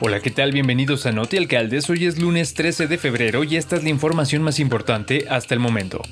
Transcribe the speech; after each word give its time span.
Hola, 0.00 0.20
¿qué 0.20 0.30
tal? 0.30 0.52
Bienvenidos 0.52 1.06
a 1.06 1.12
Noti 1.12 1.38
Alcaldes. 1.38 1.90
Hoy 1.90 2.06
es 2.06 2.20
lunes 2.20 2.54
13 2.54 2.86
de 2.86 2.98
febrero 2.98 3.42
y 3.42 3.56
esta 3.56 3.74
es 3.74 3.82
la 3.82 3.88
información 3.88 4.42
más 4.42 4.60
importante 4.60 5.26
hasta 5.28 5.54
el 5.54 5.60
momento. 5.60 6.02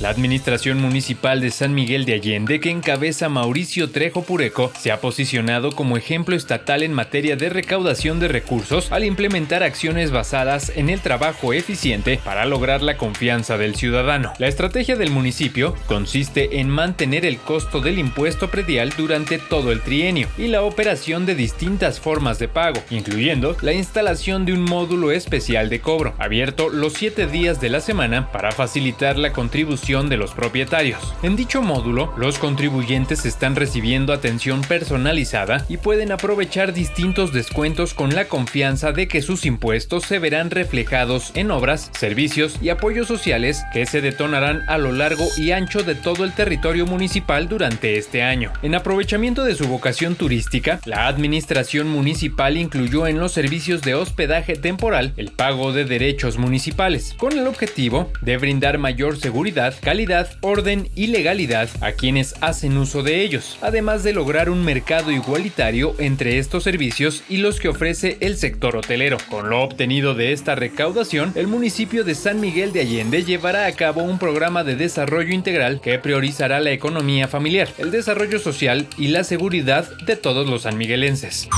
La 0.00 0.10
Administración 0.10 0.80
Municipal 0.80 1.40
de 1.40 1.50
San 1.50 1.74
Miguel 1.74 2.04
de 2.04 2.14
Allende, 2.14 2.60
que 2.60 2.70
encabeza 2.70 3.28
Mauricio 3.28 3.90
Trejo 3.90 4.22
Pureco, 4.22 4.70
se 4.78 4.92
ha 4.92 5.00
posicionado 5.00 5.72
como 5.72 5.96
ejemplo 5.96 6.36
estatal 6.36 6.84
en 6.84 6.92
materia 6.92 7.34
de 7.34 7.48
recaudación 7.48 8.20
de 8.20 8.28
recursos 8.28 8.92
al 8.92 9.02
implementar 9.02 9.64
acciones 9.64 10.12
basadas 10.12 10.70
en 10.76 10.88
el 10.88 11.00
trabajo 11.00 11.52
eficiente 11.52 12.20
para 12.24 12.44
lograr 12.44 12.80
la 12.80 12.96
confianza 12.96 13.58
del 13.58 13.74
ciudadano. 13.74 14.32
La 14.38 14.46
estrategia 14.46 14.94
del 14.94 15.10
municipio 15.10 15.74
consiste 15.86 16.60
en 16.60 16.70
mantener 16.70 17.26
el 17.26 17.38
costo 17.38 17.80
del 17.80 17.98
impuesto 17.98 18.52
predial 18.52 18.94
durante 18.96 19.38
todo 19.38 19.72
el 19.72 19.80
trienio 19.80 20.28
y 20.38 20.46
la 20.46 20.62
operación 20.62 21.26
de 21.26 21.34
distintas 21.34 21.98
formas 21.98 22.38
de 22.38 22.46
pago, 22.46 22.80
incluyendo 22.90 23.56
la 23.62 23.72
instalación 23.72 24.46
de 24.46 24.52
un 24.52 24.62
módulo 24.62 25.10
especial 25.10 25.68
de 25.68 25.80
cobro, 25.80 26.14
abierto 26.18 26.68
los 26.68 26.92
siete 26.92 27.26
días 27.26 27.60
de 27.60 27.70
la 27.70 27.80
semana 27.80 28.30
para 28.30 28.52
facilitar 28.52 29.18
la 29.18 29.32
contribución 29.32 29.87
de 29.88 30.18
los 30.18 30.32
propietarios. 30.32 31.14
En 31.22 31.34
dicho 31.34 31.62
módulo, 31.62 32.12
los 32.18 32.38
contribuyentes 32.38 33.24
están 33.24 33.56
recibiendo 33.56 34.12
atención 34.12 34.60
personalizada 34.60 35.64
y 35.66 35.78
pueden 35.78 36.12
aprovechar 36.12 36.74
distintos 36.74 37.32
descuentos 37.32 37.94
con 37.94 38.14
la 38.14 38.28
confianza 38.28 38.92
de 38.92 39.08
que 39.08 39.22
sus 39.22 39.46
impuestos 39.46 40.04
se 40.04 40.18
verán 40.18 40.50
reflejados 40.50 41.32
en 41.36 41.50
obras, 41.50 41.90
servicios 41.98 42.58
y 42.60 42.68
apoyos 42.68 43.08
sociales 43.08 43.62
que 43.72 43.86
se 43.86 44.02
detonarán 44.02 44.62
a 44.68 44.76
lo 44.76 44.92
largo 44.92 45.26
y 45.38 45.52
ancho 45.52 45.82
de 45.82 45.94
todo 45.94 46.24
el 46.24 46.34
territorio 46.34 46.84
municipal 46.84 47.48
durante 47.48 47.96
este 47.96 48.22
año. 48.22 48.52
En 48.60 48.74
aprovechamiento 48.74 49.42
de 49.42 49.54
su 49.54 49.68
vocación 49.68 50.16
turística, 50.16 50.80
la 50.84 51.06
administración 51.06 51.88
municipal 51.88 52.58
incluyó 52.58 53.06
en 53.06 53.20
los 53.20 53.32
servicios 53.32 53.80
de 53.80 53.94
hospedaje 53.94 54.54
temporal 54.54 55.14
el 55.16 55.30
pago 55.30 55.72
de 55.72 55.86
derechos 55.86 56.36
municipales, 56.36 57.14
con 57.16 57.32
el 57.38 57.46
objetivo 57.46 58.12
de 58.20 58.36
brindar 58.36 58.76
mayor 58.76 59.16
seguridad 59.16 59.77
calidad, 59.80 60.30
orden 60.40 60.88
y 60.94 61.08
legalidad 61.08 61.68
a 61.80 61.92
quienes 61.92 62.34
hacen 62.40 62.76
uso 62.76 63.02
de 63.02 63.22
ellos, 63.22 63.58
además 63.60 64.02
de 64.02 64.12
lograr 64.12 64.50
un 64.50 64.64
mercado 64.64 65.10
igualitario 65.10 65.94
entre 65.98 66.38
estos 66.38 66.64
servicios 66.64 67.22
y 67.28 67.38
los 67.38 67.60
que 67.60 67.68
ofrece 67.68 68.18
el 68.20 68.36
sector 68.36 68.76
hotelero. 68.76 69.18
Con 69.28 69.50
lo 69.50 69.62
obtenido 69.62 70.14
de 70.14 70.32
esta 70.32 70.54
recaudación, 70.54 71.32
el 71.34 71.46
municipio 71.46 72.04
de 72.04 72.14
San 72.14 72.40
Miguel 72.40 72.72
de 72.72 72.80
Allende 72.80 73.24
llevará 73.24 73.66
a 73.66 73.72
cabo 73.72 74.02
un 74.02 74.18
programa 74.18 74.64
de 74.64 74.76
desarrollo 74.76 75.32
integral 75.32 75.80
que 75.80 75.98
priorizará 75.98 76.60
la 76.60 76.72
economía 76.72 77.28
familiar, 77.28 77.68
el 77.78 77.90
desarrollo 77.90 78.38
social 78.38 78.86
y 78.96 79.08
la 79.08 79.24
seguridad 79.24 79.88
de 80.06 80.16
todos 80.16 80.48
los 80.48 80.62
sanmiguelenses. 80.62 81.48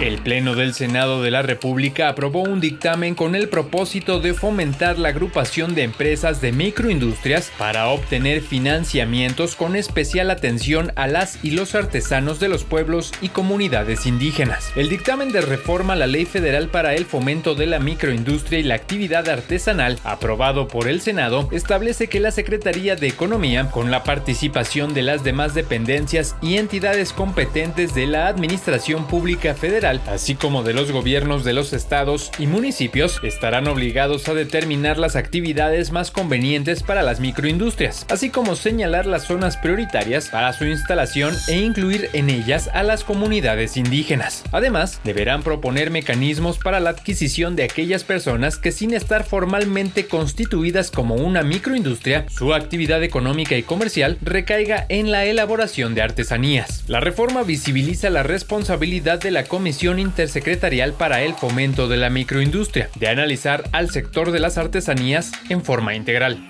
El 0.00 0.16
Pleno 0.16 0.54
del 0.54 0.72
Senado 0.72 1.22
de 1.22 1.30
la 1.30 1.42
República 1.42 2.08
aprobó 2.08 2.42
un 2.42 2.58
dictamen 2.58 3.14
con 3.14 3.34
el 3.34 3.50
propósito 3.50 4.18
de 4.18 4.32
fomentar 4.32 4.98
la 4.98 5.10
agrupación 5.10 5.74
de 5.74 5.82
empresas 5.82 6.40
de 6.40 6.52
microindustrias 6.52 7.52
para 7.58 7.88
obtener 7.88 8.40
financiamientos 8.40 9.56
con 9.56 9.76
especial 9.76 10.30
atención 10.30 10.90
a 10.96 11.06
las 11.06 11.44
y 11.44 11.50
los 11.50 11.74
artesanos 11.74 12.40
de 12.40 12.48
los 12.48 12.64
pueblos 12.64 13.12
y 13.20 13.28
comunidades 13.28 14.06
indígenas. 14.06 14.72
El 14.74 14.88
dictamen 14.88 15.32
de 15.32 15.42
reforma 15.42 15.92
a 15.92 15.96
la 15.96 16.06
Ley 16.06 16.24
Federal 16.24 16.68
para 16.68 16.94
el 16.94 17.04
Fomento 17.04 17.54
de 17.54 17.66
la 17.66 17.78
Microindustria 17.78 18.58
y 18.58 18.62
la 18.62 18.76
Actividad 18.76 19.28
Artesanal, 19.28 19.98
aprobado 20.02 20.66
por 20.66 20.88
el 20.88 21.02
Senado, 21.02 21.46
establece 21.52 22.06
que 22.06 22.20
la 22.20 22.30
Secretaría 22.30 22.96
de 22.96 23.08
Economía, 23.08 23.70
con 23.70 23.90
la 23.90 24.02
participación 24.02 24.94
de 24.94 25.02
las 25.02 25.24
demás 25.24 25.52
dependencias 25.52 26.36
y 26.40 26.56
entidades 26.56 27.12
competentes 27.12 27.94
de 27.94 28.06
la 28.06 28.28
Administración 28.28 29.06
Pública 29.06 29.52
Federal, 29.52 29.89
así 29.98 30.36
como 30.36 30.62
de 30.62 30.74
los 30.74 30.92
gobiernos 30.92 31.44
de 31.44 31.52
los 31.52 31.72
estados 31.72 32.30
y 32.38 32.46
municipios, 32.46 33.18
estarán 33.24 33.66
obligados 33.66 34.28
a 34.28 34.34
determinar 34.34 34.98
las 34.98 35.16
actividades 35.16 35.90
más 35.90 36.10
convenientes 36.10 36.82
para 36.82 37.02
las 37.02 37.18
microindustrias, 37.18 38.06
así 38.08 38.30
como 38.30 38.54
señalar 38.54 39.06
las 39.06 39.24
zonas 39.24 39.56
prioritarias 39.56 40.28
para 40.28 40.52
su 40.52 40.64
instalación 40.66 41.34
e 41.48 41.56
incluir 41.56 42.10
en 42.12 42.30
ellas 42.30 42.70
a 42.72 42.82
las 42.82 43.02
comunidades 43.02 43.76
indígenas. 43.76 44.44
Además, 44.52 45.00
deberán 45.02 45.42
proponer 45.42 45.90
mecanismos 45.90 46.58
para 46.58 46.78
la 46.78 46.90
adquisición 46.90 47.56
de 47.56 47.64
aquellas 47.64 48.04
personas 48.04 48.56
que 48.56 48.70
sin 48.70 48.94
estar 48.94 49.24
formalmente 49.24 50.06
constituidas 50.06 50.90
como 50.90 51.16
una 51.16 51.42
microindustria, 51.42 52.26
su 52.28 52.54
actividad 52.54 53.02
económica 53.02 53.56
y 53.56 53.62
comercial 53.62 54.18
recaiga 54.22 54.86
en 54.88 55.10
la 55.10 55.24
elaboración 55.24 55.94
de 55.94 56.02
artesanías. 56.02 56.84
La 56.86 57.00
reforma 57.00 57.42
visibiliza 57.42 58.10
la 58.10 58.22
responsabilidad 58.22 59.20
de 59.20 59.30
la 59.30 59.44
Comisión 59.44 59.79
Intersecretarial 59.82 60.92
para 60.92 61.22
el 61.22 61.32
Fomento 61.32 61.88
de 61.88 61.96
la 61.96 62.10
Microindustria, 62.10 62.90
de 62.96 63.08
analizar 63.08 63.64
al 63.72 63.90
sector 63.90 64.30
de 64.30 64.38
las 64.38 64.58
artesanías 64.58 65.32
en 65.48 65.64
forma 65.64 65.94
integral. 65.94 66.46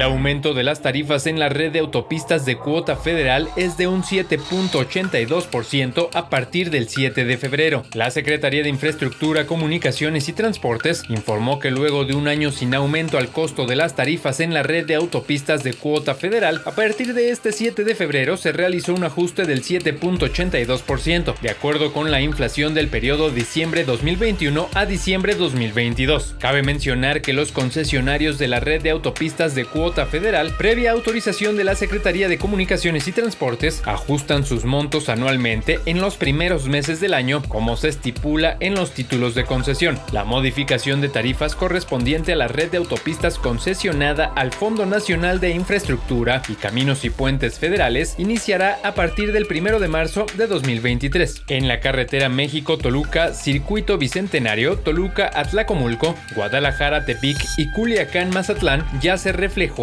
El 0.00 0.06
aumento 0.06 0.54
de 0.54 0.62
las 0.62 0.80
tarifas 0.80 1.26
en 1.26 1.38
la 1.38 1.50
red 1.50 1.72
de 1.72 1.80
autopistas 1.80 2.46
de 2.46 2.56
cuota 2.56 2.96
federal 2.96 3.50
es 3.56 3.76
de 3.76 3.86
un 3.86 4.02
7.82% 4.02 6.08
a 6.14 6.30
partir 6.30 6.70
del 6.70 6.88
7 6.88 7.26
de 7.26 7.36
febrero. 7.36 7.82
La 7.92 8.10
Secretaría 8.10 8.62
de 8.62 8.70
Infraestructura, 8.70 9.44
Comunicaciones 9.44 10.26
y 10.30 10.32
Transportes 10.32 11.02
informó 11.10 11.58
que 11.58 11.70
luego 11.70 12.06
de 12.06 12.14
un 12.14 12.28
año 12.28 12.50
sin 12.50 12.74
aumento 12.74 13.18
al 13.18 13.28
costo 13.28 13.66
de 13.66 13.76
las 13.76 13.94
tarifas 13.94 14.40
en 14.40 14.54
la 14.54 14.62
red 14.62 14.86
de 14.86 14.94
autopistas 14.94 15.62
de 15.64 15.74
cuota 15.74 16.14
federal, 16.14 16.62
a 16.64 16.70
partir 16.70 17.12
de 17.12 17.28
este 17.28 17.52
7 17.52 17.84
de 17.84 17.94
febrero 17.94 18.38
se 18.38 18.52
realizó 18.52 18.94
un 18.94 19.04
ajuste 19.04 19.44
del 19.44 19.62
7.82%, 19.62 21.38
de 21.40 21.50
acuerdo 21.50 21.92
con 21.92 22.10
la 22.10 22.22
inflación 22.22 22.72
del 22.72 22.88
periodo 22.88 23.28
diciembre 23.28 23.84
2021 23.84 24.66
a 24.72 24.86
diciembre 24.86 25.34
2022. 25.34 26.36
Cabe 26.38 26.62
mencionar 26.62 27.20
que 27.20 27.34
los 27.34 27.52
concesionarios 27.52 28.38
de 28.38 28.48
la 28.48 28.60
red 28.60 28.80
de 28.80 28.88
autopistas 28.88 29.54
de 29.54 29.66
cuota 29.66 29.89
federal, 29.90 30.54
previa 30.56 30.92
autorización 30.92 31.56
de 31.56 31.64
la 31.64 31.74
Secretaría 31.74 32.28
de 32.28 32.38
Comunicaciones 32.38 33.08
y 33.08 33.12
Transportes, 33.12 33.82
ajustan 33.84 34.46
sus 34.46 34.64
montos 34.64 35.08
anualmente 35.08 35.80
en 35.86 36.00
los 36.00 36.16
primeros 36.16 36.66
meses 36.66 37.00
del 37.00 37.12
año, 37.12 37.42
como 37.48 37.76
se 37.76 37.88
estipula 37.88 38.56
en 38.60 38.74
los 38.74 38.92
títulos 38.92 39.34
de 39.34 39.44
concesión. 39.44 39.98
La 40.12 40.24
modificación 40.24 41.00
de 41.00 41.08
tarifas 41.08 41.54
correspondiente 41.54 42.32
a 42.32 42.36
la 42.36 42.48
red 42.48 42.70
de 42.70 42.78
autopistas 42.78 43.38
concesionada 43.38 44.32
al 44.36 44.52
Fondo 44.52 44.86
Nacional 44.86 45.40
de 45.40 45.50
Infraestructura 45.50 46.42
y 46.48 46.54
Caminos 46.54 47.04
y 47.04 47.10
Puentes 47.10 47.58
Federales 47.58 48.14
iniciará 48.18 48.78
a 48.84 48.94
partir 48.94 49.32
del 49.32 49.46
1 49.50 49.80
de 49.80 49.88
marzo 49.88 50.26
de 50.36 50.46
2023. 50.46 51.42
En 51.48 51.68
la 51.68 51.80
carretera 51.80 52.28
México-Toluca, 52.28 53.34
Circuito 53.34 53.98
Bicentenario, 53.98 54.78
Toluca-Atlacomulco, 54.78 56.14
Guadalajara-Tepic 56.36 57.38
y 57.56 57.70
Culiacán-Mazatlán 57.72 58.84
ya 59.00 59.16
se 59.16 59.32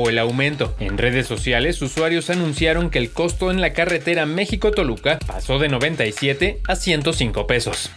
el 0.09 0.19
aumento. 0.19 0.75
En 0.79 0.97
redes 0.97 1.27
sociales, 1.27 1.81
usuarios 1.81 2.29
anunciaron 2.29 2.89
que 2.89 2.99
el 2.99 3.11
costo 3.11 3.51
en 3.51 3.61
la 3.61 3.73
carretera 3.73 4.25
México-Toluca 4.25 5.19
pasó 5.25 5.59
de 5.59 5.69
97 5.69 6.61
a 6.67 6.75
105 6.75 7.47
pesos. 7.47 7.91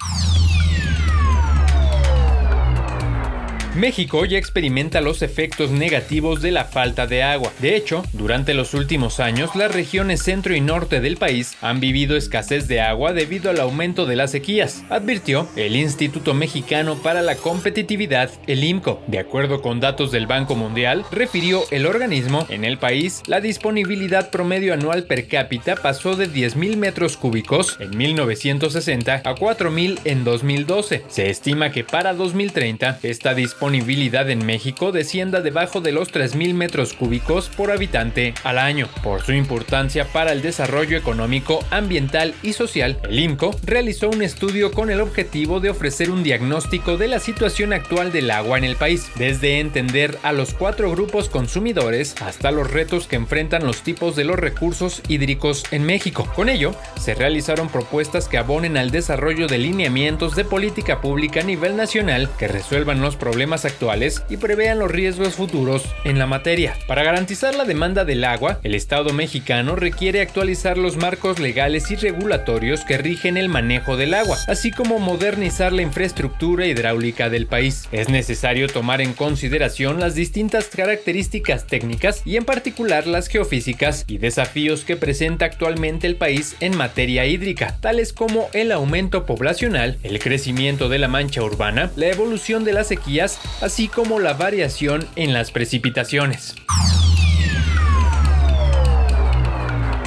México 3.77 4.25
ya 4.25 4.37
experimenta 4.37 5.01
los 5.01 5.23
efectos 5.23 5.71
negativos 5.71 6.43
de 6.43 6.51
la 6.51 6.65
falta 6.65 7.07
de 7.07 7.23
agua. 7.23 7.53
De 7.61 7.77
hecho, 7.77 8.03
durante 8.13 8.53
los 8.53 8.75
últimos 8.75 9.21
años, 9.21 9.55
las 9.55 9.73
regiones 9.73 10.25
centro 10.25 10.57
y 10.57 10.61
norte 10.61 11.01
del 11.01 11.17
país 11.17 11.57
han 11.61 11.79
vivido 11.79 12.17
escasez 12.17 12.67
de 12.67 12.81
agua 12.81 13.13
debido 13.13 13.49
al 13.49 13.61
aumento 13.61 14.07
de 14.07 14.17
las 14.17 14.33
sequías, 14.33 14.83
advirtió 14.91 15.49
el 15.55 15.77
Instituto 15.77 16.35
Mexicano 16.35 16.97
para 17.01 17.23
la 17.23 17.37
Competitividad, 17.37 18.31
el 18.49 18.65
IMCO. 18.65 19.03
De 19.07 19.21
acuerdo 19.21 19.63
con 19.63 19.79
datos 19.79 20.11
del 20.11 20.27
Banco 20.27 20.57
Mundial, 20.57 21.05
refirió 21.13 21.63
el 21.71 21.87
organismo, 21.87 22.47
en 22.49 22.65
el 22.65 22.77
país, 22.77 23.23
la 23.29 23.41
disponibilidad 23.41 24.31
promedio 24.31 24.75
anual 24.75 25.05
per 25.05 25.29
cápita 25.29 25.77
pasó 25.77 26.17
de 26.17 26.29
10.000 26.29 26.77
metros 26.77 27.17
cúbicos 27.17 27.77
en 27.79 27.97
1960 27.97 29.15
a 29.15 29.35
4.000 29.37 30.01
en 30.05 30.25
2012. 30.25 31.05
Se 31.07 31.31
estima 31.31 31.71
que 31.71 31.85
para 31.85 32.15
2030 32.15 32.99
esta 33.05 33.33
disponibilidad 33.33 33.60
disponibilidad 33.61 34.31
en 34.31 34.47
México 34.47 34.91
descienda 34.91 35.43
debajo 35.43 35.83
de 35.83 35.93
los 35.93 36.11
3.000 36.11 36.55
metros 36.55 36.95
cúbicos 36.95 37.51
por 37.51 37.71
habitante 37.71 38.33
al 38.43 38.59
año. 38.59 38.89
Por 39.03 39.21
su 39.21 39.33
importancia 39.33 40.07
para 40.07 40.33
el 40.33 40.41
desarrollo 40.41 40.97
económico, 40.97 41.63
ambiental 41.71 42.33
y 42.43 42.55
social, 42.55 42.99
el 43.07 43.19
IMCO 43.19 43.55
realizó 43.63 44.09
un 44.09 44.23
estudio 44.23 44.73
con 44.73 44.89
el 44.89 45.03
objetivo 45.03 45.61
de 45.61 45.69
ofrecer 45.69 46.11
un 46.11 46.23
diagnóstico 46.23 46.97
de 46.97 47.09
la 47.09 47.21
situación 47.21 47.75
actual 47.75 48.13
del 48.13 48.31
agua 48.31 48.57
en 48.57 48.65
el 48.65 48.77
país, 48.77 49.11
desde 49.17 49.61
entender 49.61 50.17
a 50.23 50.33
los 50.33 50.55
cuatro 50.55 50.91
grupos 50.91 51.29
consumidores 51.29 52.15
hasta 52.23 52.53
los 52.53 52.71
retos 52.71 53.09
que 53.09 53.17
enfrentan 53.17 53.67
los 53.67 53.83
tipos 53.83 54.17
de 54.17 54.25
los 54.25 54.39
recursos 54.39 55.03
hídricos 55.07 55.65
en 55.71 55.85
México. 55.85 56.27
Con 56.35 56.49
ello, 56.49 56.75
se 56.99 57.15
realizaron 57.15 57.69
propuestas 57.69 58.27
que 58.27 58.39
abonen 58.39 58.79
al 58.79 58.91
desarrollo 58.91 59.49
de 59.49 59.59
lineamientos 59.59 60.35
de 60.35 60.47
política 60.47 61.03
pública 61.03 61.41
a 61.41 61.45
nivel 61.45 61.77
nacional 61.77 62.31
que 62.39 62.49
resuelvan 62.49 63.03
los 63.03 63.17
problemas 63.17 63.50
actuales 63.51 64.23
y 64.29 64.37
prevean 64.37 64.79
los 64.79 64.91
riesgos 64.91 65.35
futuros 65.35 65.83
en 66.05 66.19
la 66.19 66.27
materia. 66.27 66.77
Para 66.87 67.03
garantizar 67.03 67.55
la 67.55 67.65
demanda 67.65 68.05
del 68.05 68.25
agua, 68.25 68.61
el 68.63 68.75
Estado 68.75 69.13
mexicano 69.13 69.77
requiere 69.77 70.21
actualizar 70.21 70.79
los 70.79 70.97
marcos 70.97 71.39
legales 71.41 71.91
y 71.91 71.97
regulatorios 71.97 72.85
que 72.85 72.99
rigen 72.99 73.37
el 73.37 73.49
manejo 73.49 73.97
del 73.97 74.15
agua, 74.15 74.39
así 74.47 74.71
como 74.71 74.99
modernizar 74.99 75.73
la 75.73 75.83
infraestructura 75.83 76.67
hidráulica 76.67 77.29
del 77.29 77.47
país. 77.47 77.89
Es 77.93 78.09
necesario 78.09 78.69
tomar 78.69 79.01
en 79.01 79.13
consideración 79.13 80.01
las 80.01 80.15
distintas 80.15 80.67
características 80.67 81.67
técnicas 81.67 82.23
y 82.25 82.37
en 82.37 82.45
particular 82.45 83.07
las 83.07 83.29
geofísicas 83.29 84.05
y 84.07 84.19
desafíos 84.19 84.85
que 84.85 84.97
presenta 84.97 85.47
actualmente 85.47 86.07
el 86.07 86.17
país 86.17 86.57
en 86.61 86.77
materia 86.77 87.27
hídrica, 87.27 87.77
tales 87.81 88.13
como 88.13 88.49
el 88.53 88.73
aumento 88.73 89.27
poblacional, 89.27 89.99
el 90.03 90.19
crecimiento 90.19 90.89
de 90.89 90.99
la 90.99 91.09
mancha 91.09 91.43
urbana, 91.43 91.91
la 91.97 92.09
evolución 92.09 92.65
de 92.65 92.73
las 92.73 92.89
sequías, 92.89 93.40
así 93.61 93.89
como 93.89 94.21
la 94.21 94.35
variación 94.35 95.07
en 95.17 95.33
las 95.33 95.51
precipitaciones. 95.51 96.55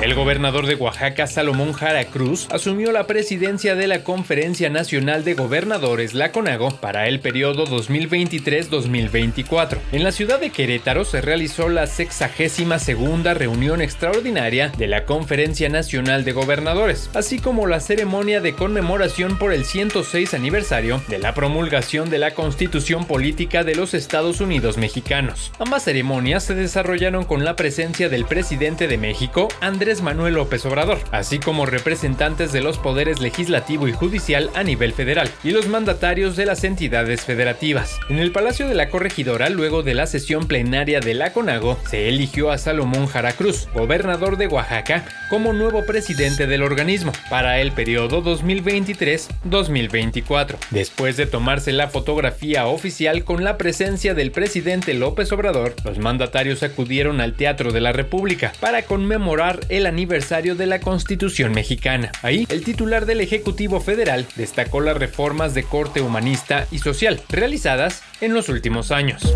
El 0.04 0.16
gobernador 0.16 0.68
de 0.68 0.76
Oaxaca, 0.76 1.28
Salomón 1.28 1.72
Jara 1.72 2.04
Cruz, 2.04 2.50
asumió 2.52 2.92
la 2.92 3.08
presidencia 3.08 3.76
de 3.76 3.88
la 3.88 4.04
Conferencia 4.04 4.70
Nacional 4.70 5.24
de 5.24 5.34
Gobernadores, 5.34 6.14
la 6.14 6.34
CONAGO, 6.34 6.76
para 6.82 7.08
el 7.08 7.22
periodo 7.22 7.66
2023-2024. 7.68 9.78
En 9.94 10.04
la 10.04 10.12
ciudad 10.12 10.42
de 10.42 10.50
Querétaro 10.50 11.06
se 11.06 11.22
realizó 11.22 11.70
la 11.70 11.88
62 11.88 12.82
segunda 12.82 13.34
reunión 13.34 13.82
extraordinaria 13.82 14.74
de 14.78 14.88
la 14.88 15.06
Conferencia 15.06 15.70
Nacional 15.70 16.26
de 16.26 16.34
Gobernadores, 16.34 17.10
así 17.14 17.40
como 17.40 17.66
la 17.66 17.80
ceremonia 17.80 18.42
de 18.42 18.56
conmemoración 18.56 19.38
por 19.38 19.54
el 19.54 19.64
106 19.64 20.34
aniversario 20.34 21.02
de 21.08 21.20
la 21.20 21.34
promulgación 21.34 22.10
de 22.10 22.20
la 22.20 22.34
Constitución 22.34 23.06
Política 23.06 23.64
de 23.64 23.76
los 23.76 23.94
Estados 23.94 24.42
Unidos 24.42 24.78
Mexicanos. 24.78 25.54
Ambas 25.60 25.86
ceremonias 25.86 26.44
se 26.44 26.56
desarrollaron 26.56 27.24
con 27.24 27.46
la 27.46 27.56
presencia 27.56 28.10
del 28.10 28.26
presidente 28.26 28.90
de 28.90 28.98
México, 28.98 29.48
Andrés 29.62 29.93
Manuel 30.02 30.36
López 30.36 30.66
Obrador, 30.66 31.00
así 31.12 31.40
como 31.40 31.66
representantes 31.66 32.52
de 32.52 32.62
los 32.62 32.78
poderes 32.78 33.20
legislativo 33.20 33.88
y 33.88 33.94
judicial 33.94 34.50
a 34.56 34.64
nivel 34.64 34.94
federal 34.94 35.30
y 35.44 35.52
los 35.52 35.68
mandatarios 35.68 36.36
de 36.36 36.46
las 36.46 36.64
entidades 36.64 37.22
federativas. 37.22 38.00
En 38.10 38.20
el 38.20 38.32
Palacio 38.32 38.68
de 38.68 38.76
la 38.76 38.90
Corregidora, 38.90 39.50
luego 39.50 39.84
de 39.84 39.94
la 39.94 40.08
sesión 40.08 40.48
plenaria 40.48 41.00
de 41.00 41.14
la 41.14 41.34
CONAGO, 41.34 41.78
se 41.90 42.10
eligió 42.10 42.52
a 42.52 42.58
Salomón 42.58 43.08
Jara 43.08 43.34
Cruz, 43.34 43.68
gobernador 43.74 44.38
de 44.38 44.48
Oaxaca, 44.48 45.06
como 45.30 45.54
nuevo 45.54 45.86
presidente 45.86 46.48
del 46.48 46.64
organismo 46.64 47.12
para 47.30 47.60
el 47.60 47.72
periodo 47.72 48.24
2023-2024. 48.24 50.56
Después 50.72 51.18
de 51.18 51.26
tomarse 51.26 51.72
la 51.72 51.90
fotografía 51.90 52.68
oficial 52.68 53.24
con 53.24 53.44
la 53.44 53.58
presencia 53.58 54.14
del 54.14 54.32
presidente 54.32 54.94
López 54.94 55.32
Obrador, 55.32 55.76
los 55.84 56.00
mandatarios 56.00 56.64
acudieron 56.64 57.22
al 57.22 57.34
Teatro 57.34 57.72
de 57.72 57.82
la 57.82 57.92
República 57.92 58.54
para 58.60 58.84
conmemorar 58.84 59.60
el 59.70 59.83
aniversario 59.88 60.56
de 60.56 60.66
la 60.66 60.80
Constitución 60.80 61.52
mexicana. 61.52 62.12
Ahí, 62.22 62.46
el 62.50 62.64
titular 62.64 63.06
del 63.06 63.22
Ejecutivo 63.22 63.80
Federal 63.80 64.28
destacó 64.36 64.82
las 64.82 64.98
reformas 64.98 65.54
de 65.54 65.64
corte 65.64 66.02
humanista 66.02 66.68
y 66.72 66.80
social 66.80 67.22
realizadas 67.30 68.04
en 68.22 68.34
los 68.34 68.50
últimos 68.50 68.92
años. 68.92 69.34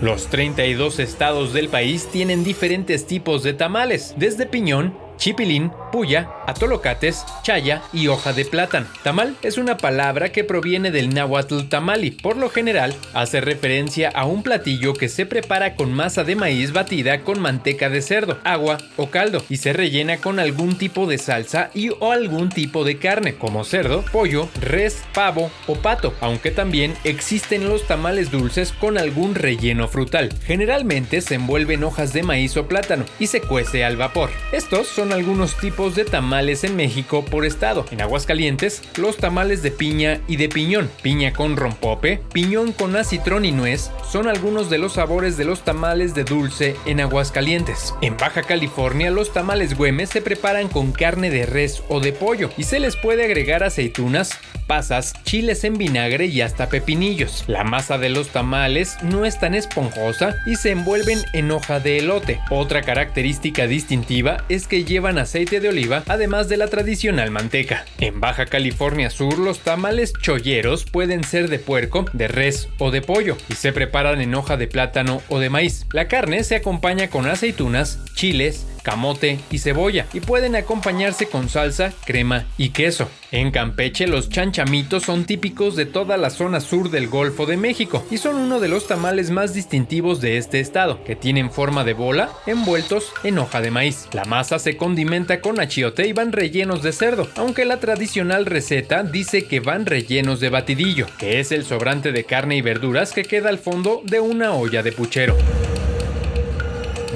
Los 0.00 0.28
32 0.28 1.00
estados 1.00 1.52
del 1.52 1.68
país 1.68 2.08
tienen 2.12 2.44
diferentes 2.44 3.06
tipos 3.06 3.42
de 3.42 3.52
tamales, 3.52 4.14
desde 4.16 4.46
piñón, 4.46 4.96
chipilín, 5.16 5.72
puya, 5.90 6.30
atolocates, 6.48 7.24
chaya 7.42 7.82
y 7.92 8.08
hoja 8.08 8.32
de 8.32 8.46
plátano. 8.46 8.86
Tamal 9.02 9.36
es 9.42 9.58
una 9.58 9.76
palabra 9.76 10.32
que 10.32 10.44
proviene 10.44 10.90
del 10.90 11.12
náhuatl 11.14 11.68
tamali. 11.68 12.10
Por 12.10 12.38
lo 12.38 12.48
general, 12.48 12.94
hace 13.12 13.42
referencia 13.42 14.08
a 14.08 14.24
un 14.24 14.42
platillo 14.42 14.94
que 14.94 15.10
se 15.10 15.26
prepara 15.26 15.76
con 15.76 15.92
masa 15.92 16.24
de 16.24 16.36
maíz 16.36 16.72
batida 16.72 17.20
con 17.20 17.40
manteca 17.40 17.90
de 17.90 18.00
cerdo, 18.00 18.38
agua 18.44 18.78
o 18.96 19.10
caldo 19.10 19.44
y 19.50 19.58
se 19.58 19.74
rellena 19.74 20.16
con 20.16 20.40
algún 20.40 20.78
tipo 20.78 21.06
de 21.06 21.18
salsa 21.18 21.70
y 21.74 21.90
o 21.90 22.12
algún 22.12 22.48
tipo 22.48 22.82
de 22.82 22.98
carne, 22.98 23.34
como 23.34 23.64
cerdo, 23.64 24.02
pollo, 24.10 24.48
res, 24.60 25.02
pavo 25.12 25.50
o 25.66 25.74
pato, 25.74 26.14
aunque 26.20 26.50
también 26.50 26.94
existen 27.04 27.68
los 27.68 27.86
tamales 27.86 28.30
dulces 28.30 28.72
con 28.72 28.96
algún 28.96 29.34
relleno 29.34 29.86
frutal. 29.86 30.30
Generalmente 30.46 31.20
se 31.20 31.34
envuelven 31.34 31.84
hojas 31.84 32.14
de 32.14 32.22
maíz 32.22 32.56
o 32.56 32.66
plátano 32.66 33.04
y 33.18 33.26
se 33.26 33.42
cuece 33.42 33.84
al 33.84 33.96
vapor. 33.96 34.30
Estos 34.52 34.86
son 34.86 35.12
algunos 35.12 35.58
tipos 35.58 35.94
de 35.94 36.06
tamales 36.06 36.37
en 36.38 36.76
México 36.76 37.24
por 37.24 37.44
estado. 37.44 37.84
En 37.90 38.00
Aguascalientes, 38.00 38.82
los 38.96 39.16
tamales 39.16 39.60
de 39.64 39.72
piña 39.72 40.20
y 40.28 40.36
de 40.36 40.48
piñón, 40.48 40.88
piña 41.02 41.32
con 41.32 41.56
rompope, 41.56 42.20
piñón 42.32 42.70
con 42.70 42.94
acitrón 42.94 43.44
y 43.44 43.50
nuez, 43.50 43.90
son 44.08 44.28
algunos 44.28 44.70
de 44.70 44.78
los 44.78 44.92
sabores 44.92 45.36
de 45.36 45.44
los 45.44 45.64
tamales 45.64 46.14
de 46.14 46.22
dulce 46.22 46.76
en 46.86 47.00
Aguascalientes. 47.00 47.92
En 48.02 48.16
Baja 48.16 48.44
California, 48.44 49.10
los 49.10 49.32
tamales 49.32 49.76
güemes 49.76 50.10
se 50.10 50.22
preparan 50.22 50.68
con 50.68 50.92
carne 50.92 51.28
de 51.28 51.44
res 51.44 51.82
o 51.88 51.98
de 51.98 52.12
pollo 52.12 52.50
y 52.56 52.62
se 52.62 52.78
les 52.78 52.94
puede 52.94 53.24
agregar 53.24 53.64
aceitunas, 53.64 54.38
pasas, 54.68 55.14
chiles 55.24 55.64
en 55.64 55.76
vinagre 55.76 56.26
y 56.26 56.40
hasta 56.40 56.68
pepinillos. 56.68 57.42
La 57.48 57.64
masa 57.64 57.98
de 57.98 58.10
los 58.10 58.28
tamales 58.28 58.96
no 59.02 59.24
es 59.24 59.40
tan 59.40 59.56
esponjosa 59.56 60.36
y 60.46 60.54
se 60.54 60.70
envuelven 60.70 61.18
en 61.32 61.50
hoja 61.50 61.80
de 61.80 61.98
elote. 61.98 62.40
Otra 62.48 62.82
característica 62.82 63.66
distintiva 63.66 64.44
es 64.48 64.68
que 64.68 64.84
llevan 64.84 65.18
aceite 65.18 65.58
de 65.58 65.70
oliva 65.70 66.04
además 66.06 66.27
de 66.28 66.58
la 66.58 66.68
tradicional 66.68 67.30
manteca. 67.30 67.86
En 68.00 68.20
Baja 68.20 68.44
California 68.44 69.08
Sur 69.08 69.38
los 69.38 69.60
tamales 69.60 70.12
cholleros 70.12 70.84
pueden 70.84 71.24
ser 71.24 71.48
de 71.48 71.58
puerco, 71.58 72.04
de 72.12 72.28
res 72.28 72.68
o 72.76 72.90
de 72.90 73.00
pollo 73.00 73.38
y 73.48 73.54
se 73.54 73.72
preparan 73.72 74.20
en 74.20 74.34
hoja 74.34 74.58
de 74.58 74.66
plátano 74.66 75.22
o 75.30 75.38
de 75.38 75.48
maíz. 75.48 75.86
La 75.90 76.06
carne 76.06 76.44
se 76.44 76.56
acompaña 76.56 77.08
con 77.08 77.26
aceitunas, 77.26 78.00
chiles, 78.14 78.66
camote 78.82 79.38
y 79.50 79.58
cebolla 79.58 80.06
y 80.12 80.20
pueden 80.20 80.56
acompañarse 80.56 81.28
con 81.28 81.48
salsa, 81.48 81.92
crema 82.04 82.46
y 82.56 82.70
queso. 82.70 83.08
En 83.30 83.50
Campeche 83.50 84.06
los 84.06 84.30
chanchamitos 84.30 85.02
son 85.02 85.24
típicos 85.24 85.76
de 85.76 85.84
toda 85.84 86.16
la 86.16 86.30
zona 86.30 86.60
sur 86.60 86.90
del 86.90 87.08
Golfo 87.08 87.44
de 87.44 87.58
México 87.58 88.04
y 88.10 88.16
son 88.16 88.36
uno 88.36 88.58
de 88.58 88.68
los 88.68 88.86
tamales 88.86 89.30
más 89.30 89.52
distintivos 89.52 90.20
de 90.20 90.38
este 90.38 90.60
estado, 90.60 91.04
que 91.04 91.14
tienen 91.14 91.50
forma 91.50 91.84
de 91.84 91.92
bola 91.92 92.30
envueltos 92.46 93.12
en 93.24 93.38
hoja 93.38 93.60
de 93.60 93.70
maíz. 93.70 94.08
La 94.12 94.24
masa 94.24 94.58
se 94.58 94.76
condimenta 94.76 95.40
con 95.40 95.60
achiote 95.60 96.06
y 96.06 96.12
van 96.14 96.32
rellenos 96.32 96.82
de 96.82 96.92
cerdo, 96.92 97.28
aunque 97.36 97.66
la 97.66 97.80
tradicional 97.80 98.46
receta 98.46 99.02
dice 99.02 99.46
que 99.46 99.60
van 99.60 99.84
rellenos 99.84 100.40
de 100.40 100.48
batidillo, 100.48 101.06
que 101.18 101.40
es 101.40 101.52
el 101.52 101.64
sobrante 101.64 102.12
de 102.12 102.24
carne 102.24 102.56
y 102.56 102.62
verduras 102.62 103.12
que 103.12 103.24
queda 103.24 103.50
al 103.50 103.58
fondo 103.58 104.00
de 104.04 104.20
una 104.20 104.54
olla 104.54 104.82
de 104.82 104.92
puchero. 104.92 105.36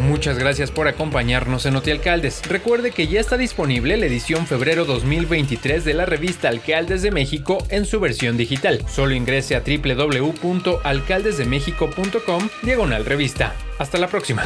Muchas 0.02 0.36
gracias 0.36 0.70
por 0.72 0.88
acompañarnos 0.88 1.64
en 1.64 1.76
Alcaldes. 1.76 2.42
Recuerde 2.48 2.90
que 2.90 3.06
ya 3.06 3.20
está 3.20 3.36
disponible 3.36 3.96
la 3.96 4.06
edición 4.06 4.48
febrero 4.48 4.84
2023 4.84 5.84
de 5.84 5.94
la 5.94 6.06
revista 6.06 6.48
Alcaldes 6.48 7.02
de 7.02 7.12
México 7.12 7.64
en 7.68 7.86
su 7.86 8.00
versión 8.00 8.36
digital. 8.36 8.84
Solo 8.88 9.14
ingrese 9.14 9.54
a 9.54 9.60
www.alcaldesdemexico.com 9.60 12.48
diagonal 12.62 13.04
revista. 13.04 13.54
Hasta 13.78 13.98
la 13.98 14.08
próxima. 14.08 14.42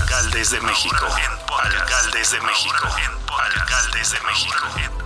Alcaldes 0.00 0.52
de 0.52 0.60
México. 0.60 1.06
Alcaldes 1.60 2.30
de 2.30 2.40
México. 2.40 2.86
Alcaldes 3.28 4.12
de 4.12 4.18
México. 4.28 5.01